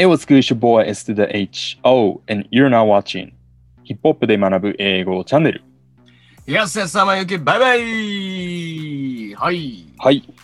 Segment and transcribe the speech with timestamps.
[0.00, 1.78] It was good your boy S to the H.
[1.82, 3.32] O and you're now watching
[3.82, 5.64] ヒップホップで学ぶ英語チャンネル。
[6.46, 9.86] 東安様行き、バイバイはい。
[9.98, 10.22] はい。
[10.24, 10.34] 今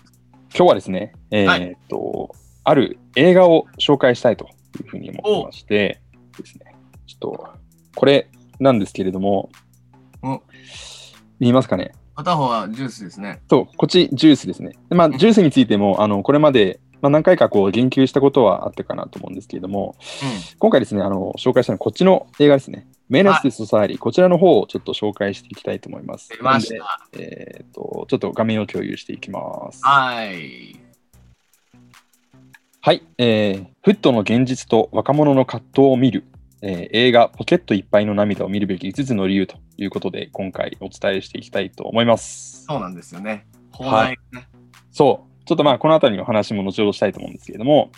[0.52, 4.46] 日はですね、えーはいっと、ある映画を紹介したいと
[4.82, 6.00] いうふうに思ってまして
[6.36, 6.74] ですね、
[7.06, 7.48] ちょっと、
[7.94, 8.28] これ
[8.58, 9.50] なんですけれども
[10.22, 10.42] お、
[11.38, 11.92] 見えますかね？
[12.16, 13.40] 片方はジュースですね。
[13.48, 14.72] そう、こっちジュースですね。
[14.88, 19.94] でまあ、うんジュースについても、あの、これまで、まあ、何回かこう言及したことはあったかなと思うんですけれども、
[20.58, 22.88] 今回ですね、あの、紹介したのはこっちの映画ですね。
[23.10, 26.30] メネス・デ・ソサイリー、こちらの方をちょっと紹介していきたいと思います。
[26.30, 26.58] 出ま
[27.12, 29.84] えーっと、ちょっと画面を共有していきます。
[29.84, 30.80] はい。
[32.80, 36.24] はい、えーフットの現実と若者の葛藤を見る、
[36.62, 42.64] えー映画ポケットいっぱいの涙を見るべき5つの理由ということで、今回お伝えしていきたいと思います。
[42.64, 43.46] そうなんですよね。
[43.72, 44.18] 放はい。
[44.90, 47.90] そう、ちょっとまあこのあたりの話も後ほどしたいと思うんですけれども、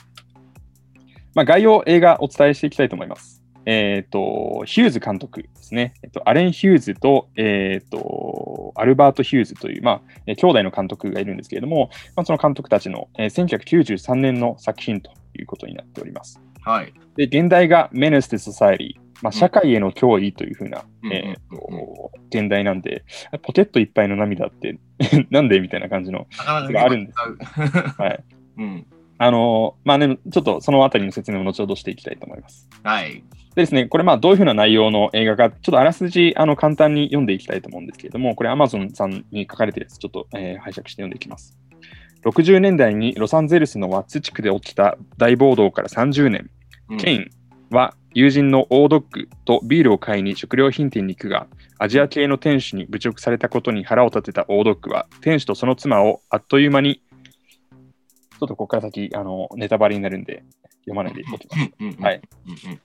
[1.34, 3.42] まあ、概要映画お伝えしていきたいと思います。
[3.66, 5.94] えっ、と、ヒューズ監督ですね。
[6.02, 16.40] えっと、アレン・ヒューズと、えっ、と、アルバート・ヒューズという、まあ、えー兄弟の監督がいるんですけれども、まあ、その監督たちの、えー1993年の作品ということになっております。
[16.62, 16.94] はい。
[17.16, 23.04] で、現代がメネス・テ・ソサエリー、まあ、社会への脅威というふうな、うんえーと現代なんで、
[23.42, 24.78] ポケットいっぱいの涙って
[25.30, 27.18] なんでみたいな感じの、があるんです
[27.72, 27.96] す。
[28.02, 28.24] はい。
[28.58, 28.86] うん。
[29.18, 32.68] あのーまあね、ちょっとそのあたりの説明を後ほどしていきたいと思います。
[32.82, 33.22] はい。
[33.54, 41.56] でですね、これまあどういうふうな内容の映画か、ちょっとあらすじあの簡単に読んでいきたいと思うんですけれども、これ Amazon さんに書かれてるやつ、ちょっと、えー拝借して読んでいきます。
[42.24, 46.50] 60年代にロサンゼルスのワッツ地区で起きた大暴動から30年、
[46.90, 47.30] うんケイン
[47.70, 51.46] は友人のオードッグとビールを買いに食料品店に行くが、
[51.78, 57.02] アジア系の店主に侮辱されたことに腹を立てたオードッグは、店主とその妻をあっという間に、
[58.38, 60.44] ちょっとここから先、あのネタバレになるんで、
[60.86, 62.02] 読まないでいこうと思います。
[62.02, 62.22] はい。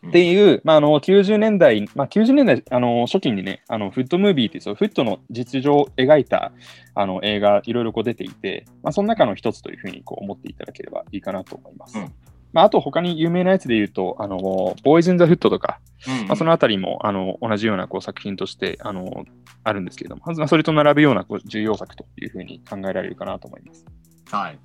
[0.08, 6.52] っていう、まあ、あの90年代、まあ、90年代あの初期にね、あのフットムービーっていう、そうフットの実情を描いた
[6.96, 11.98] あの映画、いろいろこう出ていて、まあ、その中の一つというふうにこう思っていただければいいかなと思います。
[11.98, 12.14] うん
[12.54, 14.38] まあ、あと、他に有名なやつで言うと、あの
[14.84, 19.26] ボーイズ・イン・ザ・フットとか、うんまあ、そのあたりもあの同じようなこう作品としてあの
[19.64, 23.86] あるんですけれども、まあそれと並ぶようなこう重要作というふうに考えられるかなと思います。
[24.32, 24.60] はい。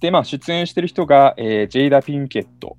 [0.00, 2.76] で、まあ、出演してる人が、えージェイダ・ピンケット。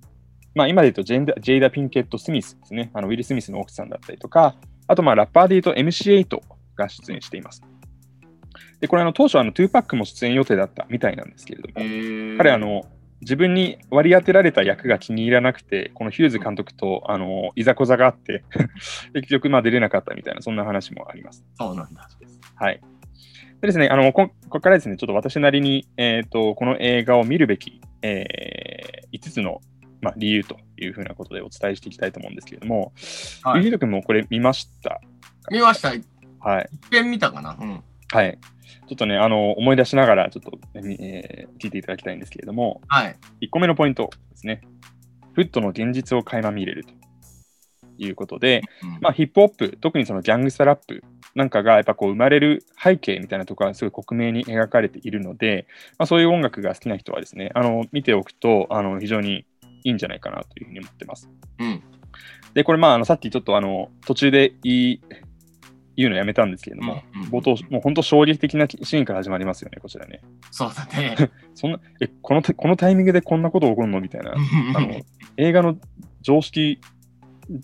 [0.55, 2.89] まあ、今で言うとジェンダジェイダ・ピンケット・スミスですね。
[2.93, 4.55] あのウィル・スミスの奥さんだったりとか、
[4.87, 6.39] あと、まあ、ラッパーで言うと MC8
[6.75, 7.61] が出演しています。
[8.79, 12.85] で、これ、あの当初、あの2パックも出演予定だったみたいなんですけれども、えー彼、あの、
[13.21, 18.43] 自分に割り当てられた役が気に入らなくて、このヒューズ監督と、あの、いざこざがあって、
[19.13, 21.43] 結局、まあ、出れなかったみたいな、そんな話もあります。
[21.55, 22.07] そうなんだ。
[22.55, 22.79] はい。
[23.61, 29.61] でですね、あのこここからですね、ちょっと私なりに、えー、とこの映画を見るべき、え5つの、
[29.99, 32.93] まあ、理由というふうなことでお伝えしていきたいと思うんですけれども、
[33.41, 35.01] はいゆうひとくんもこれ見ました
[35.49, 35.91] 見ました。
[35.93, 36.05] 一
[36.39, 36.69] はい。
[36.91, 37.57] 遍見たかな？
[37.59, 37.83] うん。
[38.11, 38.37] はい。
[38.87, 43.15] ちょっとね、あの思い出しながら、ちょっと、えー聞いていただきたいんですけれども、はい。
[43.41, 44.61] 1個目のポイントですね。
[45.33, 46.93] フットの現実を垣間見れると
[47.97, 51.03] いうことで、うんまあ、ヒップホップ、特にそのギャングスタラップ
[51.35, 55.67] なんかがやっぱこう生まれる背景みたいなところがすごい克明に描かれているので、
[55.99, 59.45] まあ、そういう音楽が好きな人はですね、あの見ておくとあの非常に
[59.83, 61.29] いいんじゃないかなというふうに思ってます。
[61.59, 61.83] うん。
[62.53, 65.01] で、これ、まあ、あのさっきちょっとあの途中で言い
[65.97, 70.21] 言うのやめたんですけれども、うんうん冒頭、もう本当衝撃的なシーンから始まりますよね、こちらね。
[70.51, 71.15] そうだね。
[71.55, 74.33] そんなえこのタこのタイミングでこんなこと起こるのみたいな、
[74.75, 75.01] あの
[75.37, 75.77] 映画の
[76.21, 76.79] 常識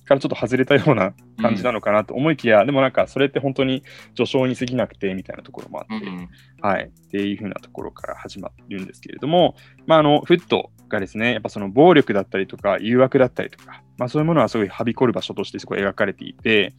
[0.06, 3.84] からちょっと外れたような感じなのかなと思いきや、でもなんかそれって本当に
[4.16, 6.30] 序章に過ぎなくてみたいなところもあって、うんうん。
[6.62, 9.56] はい、っていう風なところから始まるんですけれども、
[9.86, 16.74] まあ、あのフットがですね、やっぱその暴力だったりとか誘惑だったりとか、まあ、そういうものはすごいはびこる場所としてすごい描かれていて、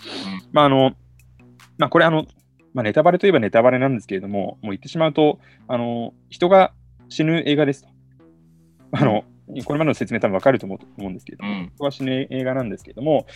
[0.52, 0.92] まああの
[1.78, 2.26] まあ、これあの、
[2.72, 6.72] まあ、ネタバレといえばネタバレなんですけれども、もう言ってしまうと、あの人が
[7.08, 7.88] 死ぬ映画ですと。
[8.92, 9.24] あの
[9.64, 13.26] これまでの説明多分わかると思う思うんですけれども、うん人が死ぬ映画なんですけれども、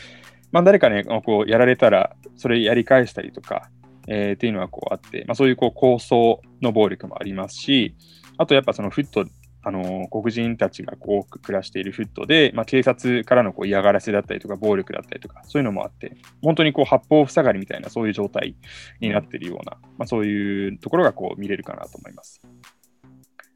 [0.52, 3.70] まあ、誰かね、こうやられたら、それやり返したりとか、
[4.08, 7.94] えーっていうのはこうあって、まあ、そういうこう構想の暴力もありますし、
[8.38, 9.26] あとやっぱそのフット、
[9.62, 18.56] あのー黒人たちがこう多く暮らしているフットで、まあ、警察からのこう嫌がらせだったりとか、暴力だったりとか、そういうのもあって、本当にこう八方塞がりみたいな、そういう状態
[19.00, 22.40] になっているような、まあ、そういうところがこう見れるかなと思います。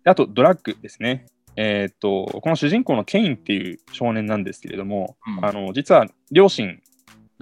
[0.04, 1.26] であと、ドラッグですね。
[1.56, 6.80] えーっと、この主人公のケインっていう少年なんですけれども、うんあの実は両親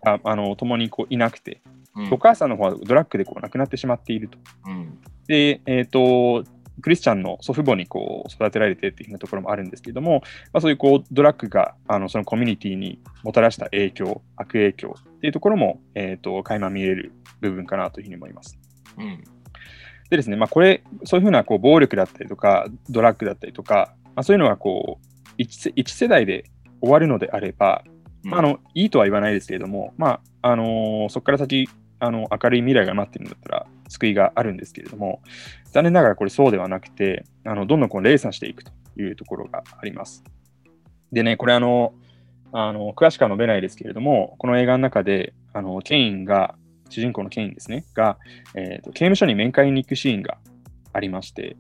[0.02, 1.62] があの共にこういなくて、
[1.94, 4.38] うんお母さんの方はドラッグでこう亡くなってしまっていると。
[4.66, 6.44] うんで、えー、と
[6.80, 10.22] クリスチャンの祖父母にこう育てられてっていうところもあるんですけども、
[10.52, 18.58] まあ、そういうこうドラッグがあのそのコミュニティにもたらした影響、悪影響っていうところも、えーと、垣間見える部分かなというふうに思います。
[18.98, 19.24] うん
[20.10, 26.50] でですね、まあ、これ、そういうふうなこう暴力だったりとか、ドラッグだったりとか、まあ、そういうのがこう1、1世代で
[26.80, 27.84] 終わるのであれば、
[28.24, 31.68] まあ、あのいいとは言わないですけれども、まああのー、そこから先
[32.00, 35.20] あの、明るい未来が待ってるんだったら救いがあるんですけれども、
[35.72, 40.25] 残念ながらこれそうではなくて、あのどんどんこう連鎖していくというところがあります。
[41.12, 41.92] でね、これあの、
[42.52, 46.54] あの詳しくは述べないですけれども、この映画の中で、あのケインが、
[46.88, 48.19] 主人公のケインですね、が、
[48.54, 50.38] えーと、刑務所に面会に行くシーンが
[50.92, 51.56] ありまして、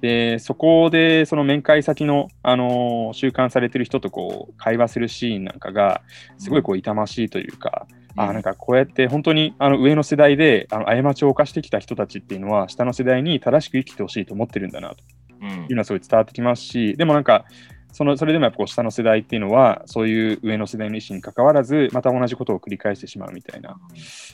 [0.00, 6.02] で、そこでその面会先の、あの収監されてる人とこう会話するシーンなんかが、
[6.38, 14.96] すごいこう痛ましいというか、うん、あなんかこうやって本当にあの上の世代であの過ちを犯してきた人たちっていうのは、下の世代に正しく生きてほしいと思ってるんだなと。
[15.44, 17.44] いうのはすごい伝わってきますし、でもなんか、
[17.92, 23.76] そのそれでもやっぱこう下の世代っていうのは、そういう上の世代の意思にかかわらず、また同じことを繰り返してしまうみたいな、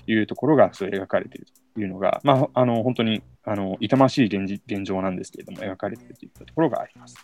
[0.06, 7.16] いうところがそう描かれているというのが、まあ、あの本当にあの痛ましい現現状なんですけれども、描かれているといったところがあります。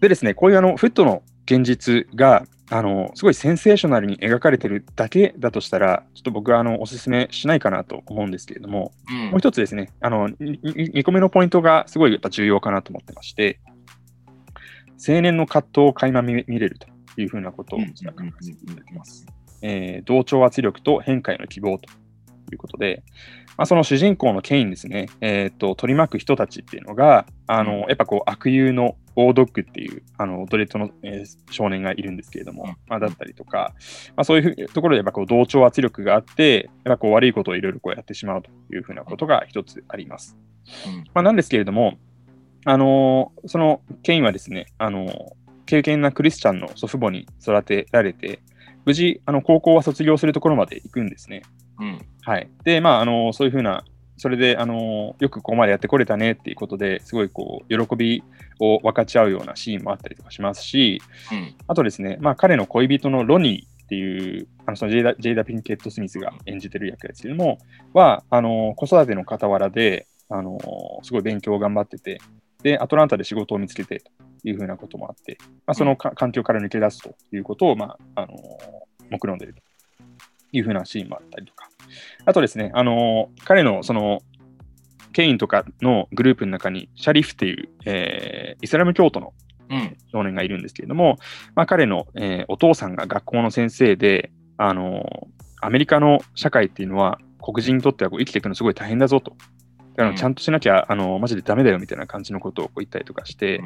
[0.00, 10.60] でですね、こういうあのフットの現実があのすごいセンセーショナルに描かれてるだけだとしたら、ちょっと僕はあのお勧めしないかなと思うんですけれども、うん、もう一つですね、あの 2,
[10.94, 13.60] 2個目のポイントがすごいやっぱ重要かなと思ってまして、
[15.06, 16.86] 青年の葛藤を垣間見れると
[17.20, 17.92] いうふうなことを考えさ
[18.40, 19.26] せていただきます。
[20.06, 21.88] 同調圧力と変化への希望と
[22.52, 23.02] いうことで、
[23.56, 33.74] まあ、その主人公のケインですね、えーと、取り巻く人たちっていうのが、あのやっぱこう悪友のオードッグっていうあのドレッドの、えー、少年がいるんですけれども、まあ、だったりとか、
[34.16, 40.36] まあ、そういうところでやっぱこう同調圧力があって、やっぱこう悪いことをいろいろこうやってしまうというふうなことが一つあります。
[41.12, 41.98] まあ、なんですけれども、
[42.64, 48.40] あのそのケインはですね、あの経験なクリスチャンの祖父母に育てられて、
[48.84, 51.42] 無事、あの高校は卒業するところまで行くんですね。
[51.78, 52.48] うん、はい。
[52.64, 53.84] で、まあ、あのそういうふうな、
[54.16, 58.22] それで、あのよくここまでやってこれたねっていうことですごいこう喜び
[58.60, 61.02] を分かち合うようなシーンもあったりとかしますし、
[61.32, 67.58] うん、あとですね、まあ、彼の恋人のロニーっていう、あのそのジェイダ・ジェイダピンケット・スミスが演じてる役ですけども、
[67.92, 70.58] は、あの子育ての傍らで、あの
[71.02, 72.20] すごい勉強を頑張ってて、
[72.62, 74.10] で、アトランタで仕事を見つけてと
[74.44, 75.36] いうふうなこともあって、
[75.66, 78.36] まあ、その環境から抜け出すということを、まあ、あの
[79.10, 79.60] 目論んでいると
[80.52, 81.68] いうふうなシーンもあったりとか。
[82.24, 84.20] あとですね、あの彼のその
[85.12, 89.34] ケインとかのグループの中にシャリフっていう、えー、イスラム教徒の
[90.10, 95.28] 少年がいるんですけれども、うん、まあ、彼の、えー、お父さんが学校の先生で、あの
[95.60, 99.36] アメリカの社会っていうのは黒人にとってはこう生きていくのすごい大変だぞと。
[99.98, 103.62] あのちゃんとしなきゃ、あのマジでダメだよみたいな感じのことをこう言ったりとかして、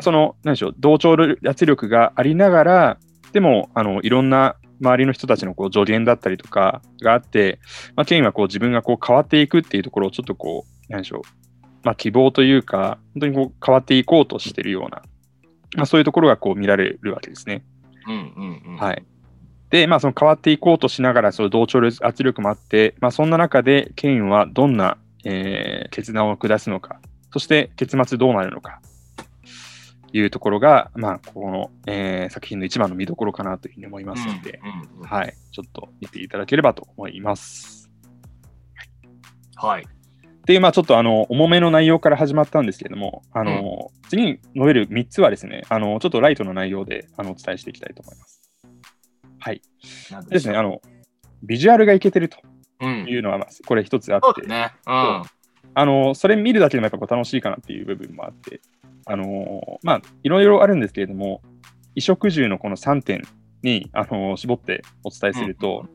[0.00, 1.16] その、何でしょう、同調
[1.46, 2.98] 圧力がありながら、
[3.32, 7.58] でも、あのいろんな周りの人たちのこう助言だったりとかがあって、
[7.94, 11.20] まあ、ケインはこう自分がこう変わっていくっていうところをちょっとこう、何でしょう、
[11.82, 15.02] まあ、希望というか、本当にこう変わっていこうとしてるような、
[15.76, 17.64] まあ、そういうところがこう見られるわけですね。
[18.06, 19.04] うんうんうん、はい。
[19.70, 27.00] で、まあ、その変わっていこうとしながら、その同調圧力もあって、まあ、そんな中で、ケインはどんなえー、決断を下すのか、
[27.32, 28.80] そして結末どうなるのか、
[30.12, 37.90] いうところが、まあ、この、えー、作品の一番の見どころかなというふうに思いますので、うんうんうん、はい、ちょっと見ていただければと思います。
[39.56, 39.86] はい。
[40.44, 48.40] で、まあ、ちょっとあの重めの内容から始まったんですけれども、あの、うん、次に述べる3つはですね、あのちょっとライトの内容であのお伝えしていきたいと思います。
[49.40, 49.62] はい。
[50.28, 50.80] ですね、あの、
[51.42, 52.38] ビジュアルがいけてると
[52.84, 54.72] いうのは、これ一つあって、ね。
[54.86, 55.22] うん、
[55.78, 58.62] あのそれ見るだけでもやっぱ楽しいかなっていう部分もあって、
[59.04, 61.42] あのまあ、いろいろあるんですけれども、
[61.90, 63.22] 衣食住のこの3点
[63.62, 65.86] に、あの絞ってお伝えすると、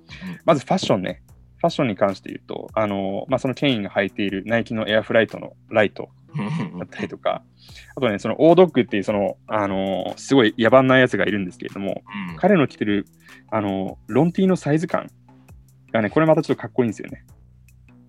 [0.45, 1.23] まずファッションね、
[1.57, 6.09] ファッションに関して言うと、あのまあ、そのケインが履いているナイキのエアフライトのライト
[6.77, 7.41] だったりとか、
[7.95, 13.07] あとね、そのオードッグっていう、その、あのすごい野蛮なやつがいるんですけれども、うん、彼の着てる、
[13.50, 15.09] あのロンティーのサイズ感
[15.91, 17.25] がね、これまたちょっとかっこいいんですよね。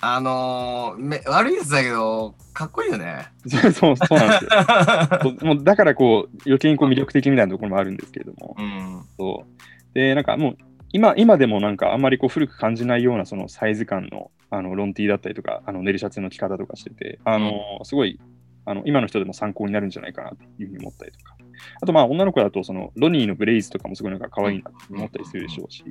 [0.04, 3.28] あのー、め悪いやつだけど、かっこいいよね。
[3.73, 5.47] そうそうなんですよ。
[5.54, 8.56] もうだからこう、余計にこう魅力的みたいなところもあるんですけれども。
[8.59, 10.56] うん、そうで、なんかもう、
[10.92, 18.18] 今今でもなんかあんまりこう古く感じないようなそのサイズ感のあのロンティーだったりとか、あのネルシャツの着方とかしてて、あのー、すごい
[18.64, 21.37] あの今の人でも参考になるんじゃないかなというふうに思ったりとか。
[21.81, 25.85] あとまあ女の子だとそのロニーのブレイズとかもすごいなんか可愛いなと思ったりするでしょうし、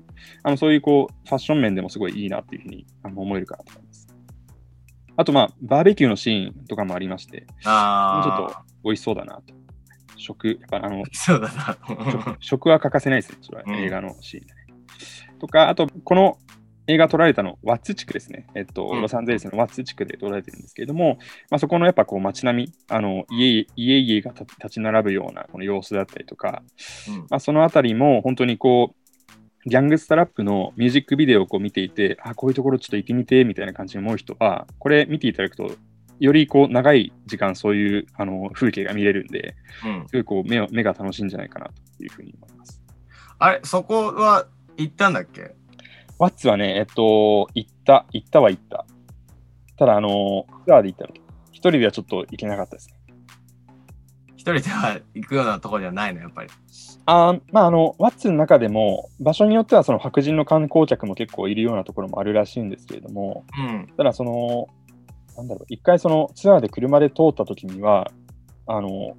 [0.44, 4.08] あのそういうこうファッション面でもすごいいいなっていうふうに思えるかなと思います。
[5.18, 8.24] あと、まあ、バーベキューのシーンとかもありまして、ああ。
[8.24, 9.54] ちょっと美味しそうだなと。
[10.16, 11.78] 食、やっぱあの、そうだな。
[11.88, 14.62] 食食は欠かせないですね、それはうん映画のシーンでね。
[15.40, 16.38] とか、あと、この
[16.88, 18.47] 映画撮られたの、ワッツ地区ですね。
[18.55, 21.17] えっと、うんロサンゼルスのワッツ地区で撮られてるんですけれども、
[21.50, 26.63] まあ、そこのやっぱこう街並み、あの家家々がた立ち並ぶようなこの様子だったりとか、
[27.07, 35.71] うんまあ、そのあたりも本当にこう、ギャングスタラップのミュージックビデオをこう見ていて、あ、こういうところちょっと行ってみてみたいな感じに思う人は、これ見ていただくと、
[36.19, 42.81] よりこう長い時間そういうあの風景が見れるんで、うんすごいこう目を目が楽しいんじゃないかなというふうに思います。
[43.39, 44.47] あれ、そこは
[44.77, 45.55] 行ったんだっけ？
[46.22, 48.86] ワッツはね、えっと、行った、行ったは行った。
[49.75, 51.13] ただ、あの、ツアーで行ったの。
[51.51, 52.96] 一人ではちょっと行けなかったですね。
[54.38, 56.50] 一人では行くようなところではないの、やっぱり。
[57.08, 63.88] あーまあ、あの、ワッツの中でも、場所によってはその白人の観光客も結構いるようなところもあるらしいんですけれども、うん。
[63.98, 64.68] ただ、その、
[65.36, 68.12] なんだろう、一回そのツアーで車で通った時には、
[68.68, 69.18] あの、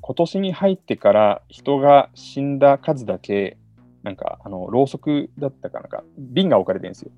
[0.00, 3.56] 今年に入ってから人が死んだ数だけ、
[4.02, 7.12] なんか、あの、ろうそくだったかなんか、瓶が置かれてるんですよ。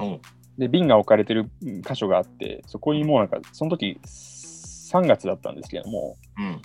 [0.00, 0.20] うん。
[0.58, 6.62] で、瓶が置かれてるうん箇所があって、そこにもうなんか、その時3月だったんですけれども、うん。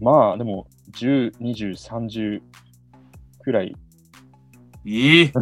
[0.00, 2.42] まあ、でも、10、20、30
[3.42, 3.74] くらい
[4.84, 5.32] いい。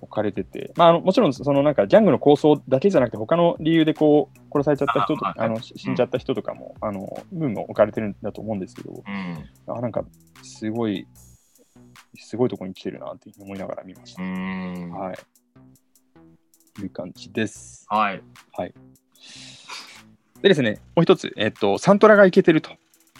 [0.00, 9.74] 置かれてて、まあ、あのもちろん、そのなんか、ギャングの構想だけじゃなくて、他の理由でこう、殺されちゃった人とか、あのし死んじゃった人とかも、あの、分も置かれてるんだと思うんですけど、うん。
[9.74, 10.04] あなんか、
[10.42, 11.06] すごい、
[12.18, 14.22] すごいとこに来てるなって思いながら見ましうた。
[14.22, 14.90] ん。
[14.90, 15.16] はい。
[16.74, 17.86] という感じです。
[17.88, 18.22] はい。
[20.42, 22.70] でですね、もう一つ、えっと、サントラがいけてると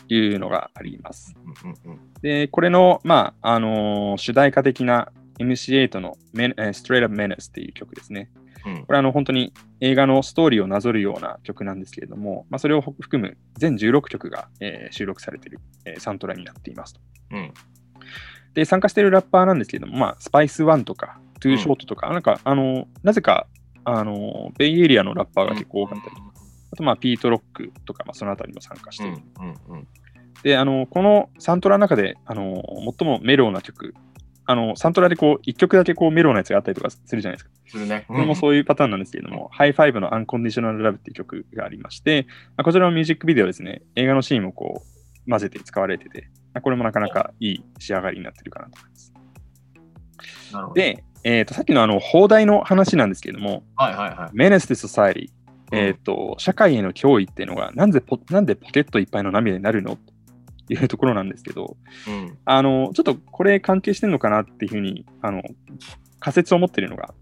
[0.09, 1.35] いうのがあります。
[1.65, 2.01] うんうんうん。
[2.23, 8.31] で、これの、まあ、あのー主題歌的な MC8 の Straight Up Menace っていう曲ですね。
[8.67, 17.01] うんこれはあの本当に映画のストーリーをなぞるような曲なんですけれども、まあ、それを含む全16曲が、えー収録されている、えーサントラになっていますと。
[17.33, 17.53] うん。
[18.59, 23.47] で、参加しているラッパーなんですけれども、まあ、 Spice 1とか、 Too Short とか、なんか、あの、なぜか、
[23.85, 26.17] あの、ベイエリアのラッパーが結構多かったり、
[26.73, 29.19] あと、まあ、 Pete Rock とか、まあ、そのあたりも参加している。
[29.39, 29.87] うんうんうん。
[30.43, 32.65] で、あの、このサントラの中で、あの、
[32.99, 33.95] 最もメロウな曲、
[34.45, 37.51] あの、サントラでこう、一曲だけこう、メロウなやつがあったりとかするじゃないですか。
[37.67, 38.05] するね。
[38.09, 44.83] これもそういうパターンなんですけれども、 Hi-Five の Unconditional Love っていう曲がありまして、まあこちらのミュージックビデオですね、映画のシーンもこ
[45.27, 49.13] う、混ぜて使われてて、まあこれもなかなかいい仕上がりになってるかなと思います。
[50.53, 50.75] なるほど。
[50.75, 54.31] で、えー、とさっきのあの放題の話なんですけれども、はいはいはい。
[54.33, 55.31] メネス・テ・ソサイティ、
[55.73, 59.95] えーと、社会への脅威っていうのがなんでポ、なんでポケットいっぱいの涙になるの？
[59.95, 59.99] っ
[60.69, 62.39] ていうところなんですけど、うん。
[62.45, 65.43] あのちょっとこれ関係してるのかなっていうふうにあの
[66.21, 67.15] 仮説を持ってるのが、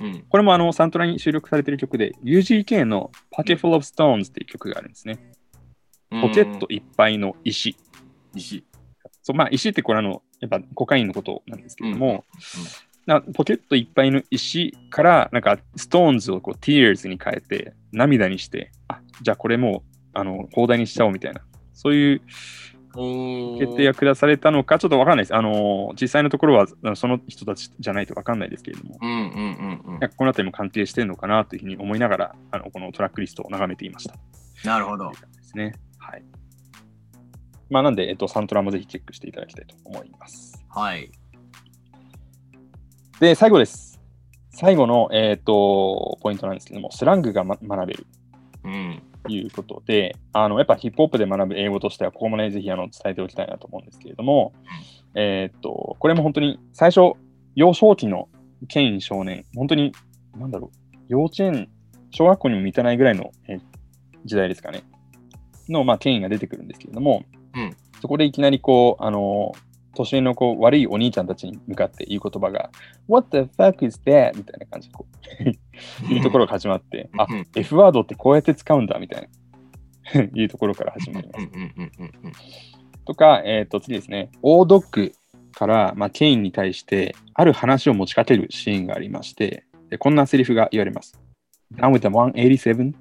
[0.00, 0.24] うん。
[0.28, 5.18] これもあのサントラに収録されてる曲で、UGK の Pocket Full of Stones っていう曲があるんですね。
[6.10, 7.76] ポケットいっぱいの石。
[8.34, 8.64] 石。
[9.22, 12.22] そうまあ、石ってこれあの、やっぱコカインのことなんですけれども、うんうん
[13.06, 21.42] なポケットいっぱいの石から、なんか、ストーンズをこう、tears に変えて、涙にして、あ、じゃあこれもう、あの、放題にしちゃおうみたいな、
[21.74, 22.22] そういう
[23.58, 25.34] 決定が下されたのか、ちょっとわかんないです。
[25.34, 30.00] あの、実際のところは、その人たちじゃないとわかんないですけれども、うんうんうんうん。
[30.00, 34.14] なんかこのあたりも関係してるのかなというふうに思いながら、あの、このトラックリストを眺めていました。
[34.64, 35.74] なるほどですね。
[35.98, 36.24] はい。
[37.74, 40.64] まあ、なんで、えっと、サントラもぜひチェックしていただきたいと思います。
[40.68, 41.10] はい。
[43.18, 44.00] で、最後です。
[44.50, 48.06] 最後の、えっと、ポイントなんですけども、スラングが、ま、学べる
[48.62, 49.02] うん。
[49.24, 54.52] ということで、あの、やっぱヒップホップで学ぶ英語としては、ここもね、ぜひあの伝えておきたいなと思うんですけれども、
[55.16, 57.14] えっと、これも本当に最初、
[57.56, 58.28] 幼少期の
[58.68, 59.90] ケイン少年、本当に、
[60.38, 61.68] なんだろう、幼稚園、
[62.12, 63.60] 小学校にも満たないぐらいの、えー
[64.24, 64.84] 時代ですかね、
[65.68, 69.52] の、まあ、ケインが出てくるんですけれども、うんそこでいきなりこう、あの、
[69.94, 72.68] 年上のこう悪いお兄ちゃんたちに向かって言う言葉が、
[73.08, 74.36] What the fuck is that?
[74.36, 75.06] みたいな感じでこ
[75.40, 79.28] う いうところが始まって、あうん、F ワードってこうやって使うんだみたい
[80.14, 81.48] な いうところから始まります。
[83.06, 85.12] とか、えっ、と、次ですね、オードッグ
[85.54, 91.18] から、まあ、ケインに対して、ある話を持ちかけるシーンがありまして、でこんなセリフが言われます。
[91.74, 92.94] Down with the 187?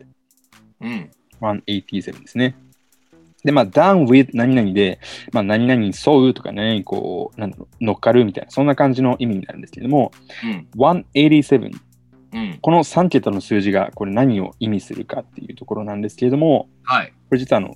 [0.79, 1.11] うん。
[1.41, 2.55] 187ですね。
[3.43, 4.99] で、まあ、down with 何々で、
[5.31, 10.11] まあ、何々に沿うとか、何々にこう、なんだろう、乗っかるみたいな、そんな感じの意味になるんですけれども、
[10.43, 10.67] うん。
[10.77, 11.71] 187、
[12.33, 12.59] うん。
[12.61, 17.07] この3桁の数字が、これ何を意味するかっていうところなんですけれども、はい。
[17.29, 17.75] これ実はあの、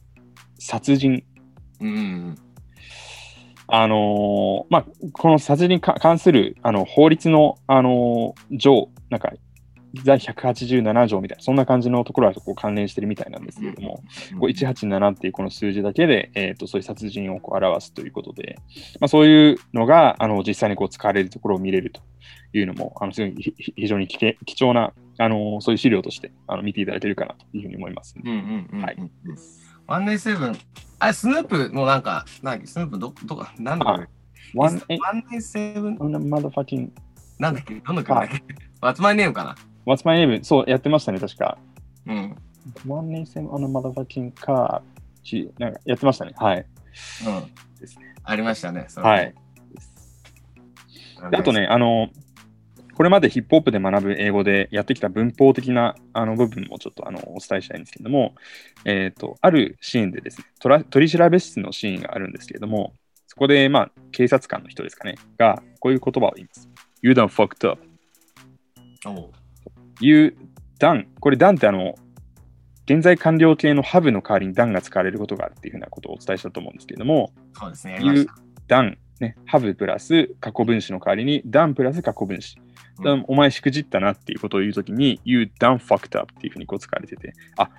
[0.59, 1.23] 殺人
[1.79, 2.35] うんうん
[3.69, 9.33] あのーまあ、この殺人にか関するあの法律の、あのー上、なんか
[10.03, 14.03] 在187条みたいな、そんな感じのところはこう関連してるみたいなんですけれども、
[14.39, 18.57] こう187っていうこの数字だけで、えー、とそういう殺人をこう表すということで、
[18.99, 22.01] まあ、そういうのがあの実際にこう使われるところを見れると
[22.53, 28.81] いうのも、あのすごいひ非常に貴貴重なあのそういう資料としてあの見ていただけるかなというふうに思います、うんうんうんうん。
[28.81, 28.97] はい。
[29.87, 30.57] ワンデイセブン。
[30.99, 34.07] あれ、スヌープもなんか、なんスヌープど、どこ、なんだっけ？
[34.53, 34.79] ワン、
[35.31, 35.97] デイセブン？
[35.97, 37.75] なんだっけ？
[37.75, 38.43] どの曲だっけ
[38.81, 39.55] ?What's my name かな？
[39.87, 40.43] What's my name?
[40.43, 41.57] そう、やってましたね、確か。
[42.05, 42.35] うん。
[42.85, 44.81] One nation on a motherfucking car.
[45.23, 46.33] しなんかやってましたね。
[46.35, 46.57] はい。
[46.57, 47.79] うん。
[47.79, 48.15] ですね。
[48.23, 48.87] ありましたね。
[48.95, 49.33] はい。。
[51.31, 51.53] であと。
[51.53, 52.09] ね、あの、
[52.95, 58.33] これまでヒップホップで学ぶ英語でやってきた文法的なあの部分もちょっとあのお伝えしたいんですけれども、
[58.85, 62.93] えっ、と、あるシーンでですねトラ、取り調べ室のシーンがあるんですけれども、
[63.27, 66.67] そこで、まあ、警察官の人ですかね、が、こういう言葉を言います。
[67.03, 67.79] You done fucked up.
[69.05, 69.31] お
[70.01, 70.37] う You
[70.79, 71.05] done.
[71.19, 71.95] これ done ってあの、
[72.85, 77.93] 現在完了形の have の代わりに done が使われることがあるっていうふうなことをお伝えしたと思うんですけれども、そうですね。
[77.93, 78.27] やりまし You
[78.67, 82.57] done ね、have プラス過去分詞の代わりに done プラス過去分詞。
[82.59, 82.67] うん
[83.03, 87.69] だお前しくじったなっていうことを言うときに You done fucked up っていうふうにこう使われてて、あ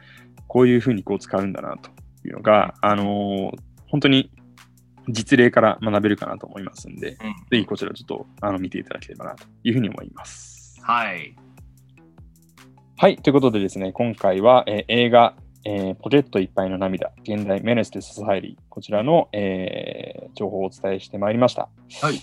[0.47, 1.91] こういうふうにこう使うんだなと
[2.25, 3.59] いうのが、あのー
[3.91, 4.31] 本当に
[5.09, 7.27] 実例から学べるかなと思いますんで、た。
[7.27, 10.81] うんぜひこちらちょっとあの見ていただければなというふうに思います。
[10.83, 11.35] はい。
[13.01, 21.69] はい、ということでですね、今回は、えー映画、えーポケットいっぱいの涙、現代メネステス・ソサイリー、こちらの、えー情報をお伝えしてまいりました。
[22.03, 22.21] はい。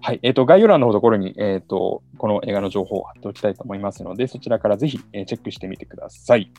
[0.00, 6.50] はい、えっ、と、概要欄のところに、えっ、と、この映画の情報を貼っておきたいと思いますので、そちらからぜひ、えーチェックしてみてください。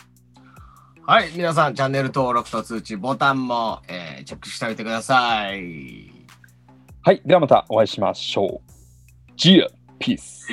[1.07, 1.31] はい。
[1.35, 6.11] 皆さん、チャンネル登録と通知ボタンも、えーチェックしておいてください。
[7.01, 8.71] はい、ではまたお会いしましょう。
[9.35, 10.45] ジア、ピース。